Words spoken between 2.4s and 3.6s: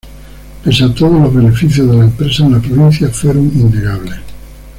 en la provincia fueron